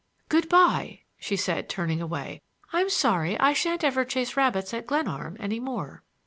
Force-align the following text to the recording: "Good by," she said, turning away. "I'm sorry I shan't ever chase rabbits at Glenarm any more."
"Good 0.29 0.49
by," 0.49 1.01
she 1.19 1.35
said, 1.35 1.69
turning 1.69 2.01
away. 2.01 2.41
"I'm 2.73 2.89
sorry 2.89 3.39
I 3.39 3.53
shan't 3.53 3.83
ever 3.83 4.03
chase 4.03 4.35
rabbits 4.35 4.73
at 4.73 4.87
Glenarm 4.87 5.37
any 5.39 5.59
more." 5.59 6.01